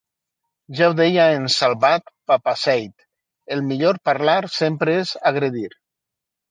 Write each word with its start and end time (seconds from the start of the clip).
Ja 0.77 0.87
ho 0.91 0.95
deia 0.99 1.25
en 1.41 1.45
Salvat-Papasseit; 1.57 3.07
el 3.57 3.65
millor 3.69 4.01
parlar 4.11 4.43
sempre 4.59 4.99
és 5.07 5.19
agre-dir. 5.33 5.71